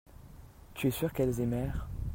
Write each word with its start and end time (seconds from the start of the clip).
tu 0.73 0.87
es 0.87 0.89
sûr 0.89 1.13
qu'elles 1.13 1.41
aimèrent. 1.41 1.87